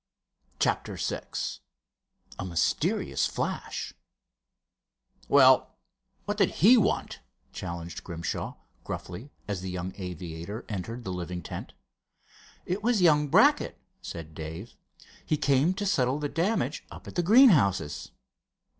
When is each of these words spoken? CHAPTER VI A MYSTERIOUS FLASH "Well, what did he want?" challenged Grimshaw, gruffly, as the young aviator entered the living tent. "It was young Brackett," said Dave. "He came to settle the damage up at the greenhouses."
CHAPTER 0.57 0.95
VI 0.95 1.21
A 2.39 2.45
MYSTERIOUS 2.45 3.27
FLASH 3.27 3.93
"Well, 5.27 5.75
what 6.25 6.37
did 6.37 6.49
he 6.63 6.75
want?" 6.75 7.19
challenged 7.53 8.03
Grimshaw, 8.03 8.55
gruffly, 8.83 9.29
as 9.47 9.61
the 9.61 9.69
young 9.69 9.93
aviator 9.97 10.65
entered 10.67 11.03
the 11.03 11.13
living 11.13 11.43
tent. 11.43 11.73
"It 12.65 12.81
was 12.81 13.03
young 13.03 13.27
Brackett," 13.27 13.77
said 14.01 14.33
Dave. 14.33 14.73
"He 15.23 15.37
came 15.37 15.75
to 15.75 15.85
settle 15.85 16.17
the 16.17 16.29
damage 16.29 16.83
up 16.89 17.07
at 17.07 17.13
the 17.13 17.21
greenhouses." 17.21 18.09